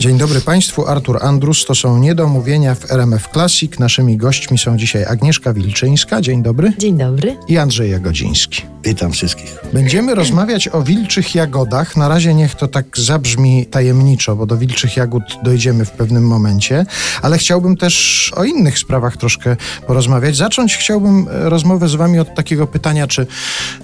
Dzień 0.00 0.18
dobry 0.18 0.40
Państwu, 0.40 0.86
Artur 0.86 1.18
Andrus, 1.24 1.64
to 1.64 1.74
są 1.74 1.98
Niedomówienia 1.98 2.74
w 2.74 2.90
RMF 2.92 3.28
Classic. 3.32 3.78
Naszymi 3.78 4.16
gośćmi 4.16 4.58
są 4.58 4.76
dzisiaj 4.76 5.04
Agnieszka 5.04 5.52
Wilczyńska, 5.52 6.20
dzień 6.20 6.42
dobry, 6.42 6.72
Dzień 6.78 6.98
dobry. 6.98 7.36
i 7.48 7.58
Andrzej 7.58 7.90
Jagodziński. 7.90 8.62
Witam 8.84 9.12
wszystkich. 9.12 9.56
Będziemy 9.72 10.14
rozmawiać 10.14 10.68
o 10.68 10.82
wilczych 10.82 11.34
jagodach. 11.34 11.96
Na 11.96 12.08
razie 12.08 12.34
niech 12.34 12.54
to 12.54 12.68
tak 12.68 12.86
zabrzmi 12.98 13.66
tajemniczo, 13.66 14.36
bo 14.36 14.46
do 14.46 14.56
wilczych 14.56 14.96
jagód 14.96 15.22
dojdziemy 15.42 15.84
w 15.84 15.90
pewnym 15.90 16.26
momencie, 16.26 16.86
ale 17.22 17.38
chciałbym 17.38 17.76
też 17.76 18.32
o 18.36 18.44
innych 18.44 18.78
sprawach 18.78 19.16
troszkę 19.16 19.56
porozmawiać. 19.86 20.36
Zacząć 20.36 20.76
chciałbym 20.76 21.28
e, 21.28 21.50
rozmowę 21.50 21.88
z 21.88 21.94
Wami 21.94 22.18
od 22.18 22.34
takiego 22.34 22.66
pytania, 22.66 23.06
czy 23.06 23.26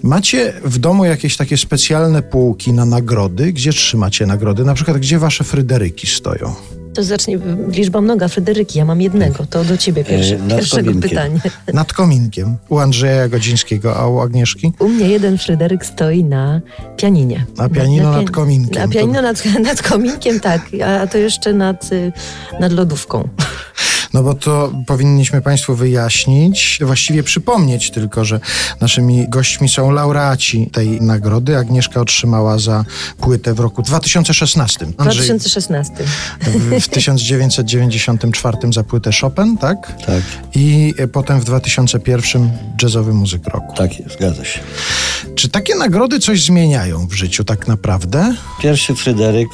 macie 0.03 0.53
w 0.65 0.79
domu 0.79 1.05
jakieś 1.05 1.37
takie 1.37 1.57
specjalne 1.57 2.23
półki 2.23 2.73
na 2.73 2.85
nagrody? 2.85 3.53
Gdzie 3.53 3.73
trzymacie 3.73 4.27
nagrody? 4.27 4.65
Na 4.65 4.75
przykład, 4.75 4.99
gdzie 4.99 5.19
Wasze 5.19 5.45
Fryderyki 5.45 6.06
stoją? 6.15 6.55
To 6.95 7.03
zacznie 7.03 7.39
liczba 7.69 8.01
mnoga. 8.01 8.29
Fryderyki, 8.29 8.79
ja 8.79 8.85
mam 8.85 9.01
jednego. 9.01 9.47
To 9.47 9.65
do 9.65 9.77
ciebie 9.77 10.05
pierwsze, 10.05 10.35
E, 10.35 10.39
nad 10.39 10.59
pierwszego 10.59 10.93
pytanie. 11.01 11.41
Nad 11.73 11.93
kominkiem. 11.93 12.57
U 12.69 12.79
Andrzeja 12.79 13.15
Jagodzińskiego, 13.15 13.97
a 13.97 14.09
u 14.09 14.21
Agnieszki? 14.21 14.73
U 14.79 14.89
mnie 14.89 15.09
jeden 15.09 15.39
Fryderyk 15.39 15.87
stoi 15.87 16.25
na 16.25 16.61
pianinie. 16.97 17.47
Na 17.57 17.69
pianino 17.69 18.13
nad 18.13 18.31
kominkiem. 18.31 18.83
Na 18.83 18.89
pianino 18.89 19.23
nad, 19.23 19.45
nad 19.71 19.83
kominkiem, 19.83 20.41
tak. 20.41 20.61
A, 20.85 21.01
a 21.01 21.07
to 21.07 21.19
jeszcze 21.19 21.53
nad, 21.53 21.93
y, 21.93 22.13
nad 22.61 22.73
lodówką. 22.73 23.29
No 24.17 24.23
bo 24.23 24.35
to 24.35 24.73
powinniśmy 24.87 25.43
Państwu 25.43 25.75
wyjaśnić, 25.75 26.79
właściwie 26.83 27.23
przypomnieć 27.23 27.91
tylko, 27.91 28.25
że 28.25 28.41
naszymi 28.81 29.29
gośćmi 29.29 29.69
są 29.69 29.91
laureaci 29.91 30.71
tej 30.73 31.01
nagrody. 31.01 31.57
Agnieszka 31.57 32.01
otrzymała 32.01 32.59
za 32.59 32.85
płytę 33.21 33.55
w 33.55 33.61
roku 33.61 33.83
2016. 33.83 34.87
W 34.87 35.01
Andrzej 35.01 35.27
2016. 35.27 35.95
w, 36.41 36.81
w 36.81 36.89
1994 36.89 38.59
za 38.73 38.85
płytę 38.85 39.11
Chopin, 39.21 39.59
tak? 39.59 40.05
Tak, 40.07 40.23
I 40.55 40.95
potem 41.13 41.41
w 41.41 41.45
2001 41.45 42.51
jazzowy 42.83 43.15
muzyk 43.15 43.49
roku. 43.49 43.77
tak 43.77 44.01
jest, 44.01 44.13
zgadza 44.15 44.45
się. 44.45 44.61
Czy 45.35 45.49
takie 45.49 45.75
nagrody 45.75 46.19
coś 46.19 46.45
zmieniają 46.45 47.07
w 47.07 47.13
życiu 47.13 47.45
tak 47.45 47.69
naprawdę? 47.69 48.35
Pierwszy 48.63 48.95
Fryderyk 48.95 49.49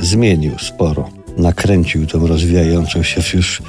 zmienił 0.00 0.58
sporo. 0.58 1.17
Nakręcił 1.38 2.06
tą 2.06 2.26
rozwijającą 2.26 3.02
się 3.02 3.36
już 3.36 3.62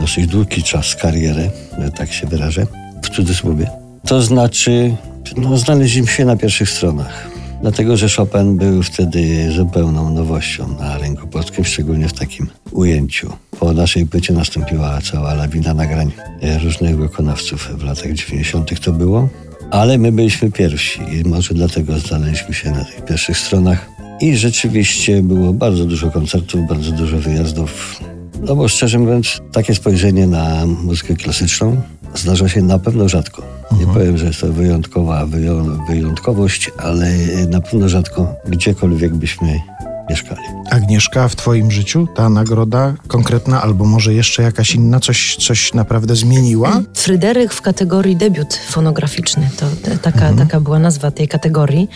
dosyć 0.00 0.26
długi 0.26 0.62
czas 0.62 0.94
karierę, 0.94 1.50
że 1.78 1.90
tak 1.90 2.12
się 2.12 2.26
wyrażę, 2.26 2.66
w 3.02 3.08
cudzysłowie. 3.08 3.70
To 4.06 4.22
znaczy, 4.22 4.96
no, 5.36 5.58
znaleźliśmy 5.58 6.08
się 6.08 6.24
na 6.24 6.36
pierwszych 6.36 6.70
stronach. 6.70 7.34
Dlatego, 7.62 7.96
że 7.96 8.08
Chopin 8.08 8.56
był 8.56 8.82
wtedy 8.82 9.52
zupełną 9.52 10.10
nowością 10.10 10.76
na 10.78 10.98
rynku 10.98 11.26
polskim, 11.26 11.64
szczególnie 11.64 12.08
w 12.08 12.12
takim 12.12 12.46
ujęciu. 12.70 13.32
Po 13.60 13.72
naszej 13.72 14.06
płycie 14.06 14.32
nastąpiła 14.32 15.00
cała 15.00 15.34
lawina 15.34 15.74
nagrań 15.74 16.12
e, 16.42 16.58
różnych 16.58 16.98
wykonawców 16.98 17.70
w 17.78 17.84
latach 17.84 18.12
90. 18.12 18.80
to 18.80 18.92
było. 18.92 19.28
Ale 19.70 19.98
my 19.98 20.12
byliśmy 20.12 20.50
pierwsi 20.50 21.00
i 21.12 21.28
może 21.28 21.54
dlatego 21.54 21.98
znaleźliśmy 21.98 22.54
się 22.54 22.70
na 22.70 22.84
tych 22.84 23.04
pierwszych 23.04 23.38
stronach. 23.38 23.93
I 24.24 24.36
rzeczywiście 24.36 25.22
było 25.22 25.52
bardzo 25.52 25.84
dużo 25.84 26.10
koncertów, 26.10 26.60
bardzo 26.68 26.92
dużo 26.92 27.16
wyjazdów. 27.18 28.00
No 28.42 28.56
bo 28.56 28.68
szczerze 28.68 28.98
mówiąc, 28.98 29.40
takie 29.52 29.74
spojrzenie 29.74 30.26
na 30.26 30.66
muzykę 30.66 31.14
klasyczną 31.16 31.76
zdarza 32.14 32.48
się 32.48 32.62
na 32.62 32.78
pewno 32.78 33.08
rzadko. 33.08 33.42
Nie 33.80 33.86
powiem, 33.86 34.18
że 34.18 34.26
jest 34.26 34.40
to 34.40 34.52
wyjątkowa 34.52 35.26
wyją- 35.26 35.86
wyjątkowość, 35.88 36.70
ale 36.78 37.10
na 37.50 37.60
pewno 37.60 37.88
rzadko 37.88 38.34
gdziekolwiek 38.48 39.14
byśmy 39.14 39.60
mieszkali. 40.10 40.40
Agnieszka, 40.70 41.28
w 41.28 41.36
Twoim 41.36 41.70
życiu 41.70 42.08
ta 42.14 42.28
nagroda 42.28 42.94
konkretna, 43.08 43.62
albo 43.62 43.84
może 43.84 44.14
jeszcze 44.14 44.42
jakaś 44.42 44.74
inna, 44.74 45.00
coś, 45.00 45.36
coś 45.36 45.74
naprawdę 45.74 46.16
zmieniła? 46.16 46.80
Fryderyk 46.94 47.52
w 47.52 47.62
kategorii 47.62 48.16
debiut 48.16 48.54
fonograficzny. 48.54 49.50
To 49.56 49.66
te- 49.82 49.98
taka, 49.98 50.32
taka 50.32 50.60
była 50.60 50.78
nazwa 50.78 51.10
tej 51.10 51.28
kategorii. 51.28 51.88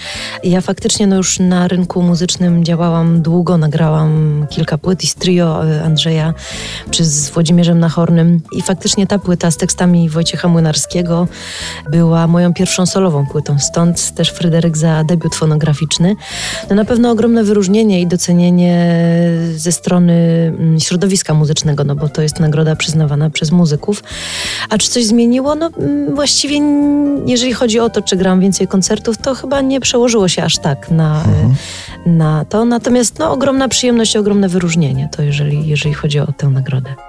Ja 0.45 0.61
faktycznie 0.61 1.07
no 1.07 1.17
już 1.17 1.39
na 1.39 1.69
rynku 1.69 2.03
muzycznym 2.03 2.65
działałam 2.65 3.23
długo, 3.23 3.59
nagrałam 3.59 4.47
kilka 4.51 4.79
płyt 4.79 5.05
i 5.05 5.07
z 5.07 5.15
trio 5.15 5.67
y, 5.67 5.83
Andrzeja 5.83 6.35
czy 6.91 7.05
z 7.05 7.31
Włodzimierzem 7.31 7.79
Nachornym 7.79 8.41
i 8.53 8.63
faktycznie 8.63 9.07
ta 9.07 9.19
płyta 9.19 9.51
z 9.51 9.57
tekstami 9.57 10.11
Wojciecha 10.11 10.49
Młynarskiego 10.49 11.29
była 11.91 12.27
moją 12.27 12.55
pierwszą 12.55 12.87
solową 12.87 13.27
płytą, 13.27 13.59
stąd 13.59 14.15
też 14.15 14.31
Fryderyk 14.31 14.77
za 14.77 15.05
debiut 15.05 15.35
fonograficzny. 15.35 16.17
No 16.71 16.77
na 16.77 16.85
pewno 16.85 17.11
ogromne 17.11 17.45
wyróżnienie 17.45 17.98
i 18.01 18.07
docenienie 18.07 18.99
ze 19.57 19.73
strony 19.73 20.13
mm, 20.59 20.81
środowiska 20.81 21.35
muzycznego, 21.35 21.85
no 21.85 21.95
bo 21.95 22.09
to 22.09 22.23
jest 22.23 22.41
nagroda 22.41 22.77
przyznawana 22.77 23.31
przez 23.31 23.51
muzyków. 23.51 24.03
A 24.71 24.79
czy 24.79 24.89
coś 24.89 25.05
zmieniło? 25.05 25.55
No 25.55 25.71
mm, 25.79 26.15
właściwie 26.15 26.61
jeżeli 27.27 27.53
chodzi 27.53 27.81
o 27.81 27.91
to, 27.91 28.03
czy 28.03 28.17
gram 28.17 28.41
więcej 28.41 28.69
koncertów, 28.69 29.19
to 29.19 29.35
chyba 29.35 29.61
nie 29.61 29.81
przełożyło 29.81 30.29
się 30.29 30.43
aż 30.43 30.59
tak 30.59 30.91
na, 30.91 31.25
y, 32.07 32.11
na 32.11 32.45
to. 32.45 32.65
Natomiast 32.65 33.19
no, 33.19 33.33
ogromna 33.33 33.69
przyjemność 33.69 34.15
i 34.15 34.19
ogromne 34.19 34.49
wyróżnienie 34.49 35.09
to 35.17 35.23
jeżeli, 35.23 35.69
jeżeli 35.69 35.95
chodzi 35.95 36.21
o 36.21 36.33
tę 36.33 36.49
nagrodę. 36.49 37.08